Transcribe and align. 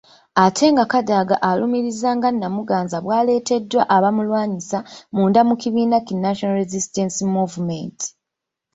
Ate 0.45 0.65
nga 0.71 0.85
Kadaga 0.91 1.35
alumirizza 1.49 2.09
nga 2.17 2.29
Namuganza 2.31 2.97
bw'aleeteddwa 3.05 3.81
abamulwanyisa 3.95 4.77
munda 5.15 5.41
mu 5.49 5.55
kibiina 5.61 5.97
ki 6.05 6.13
National 6.23 6.57
Resistance 6.61 7.17
Movement. 7.35 7.99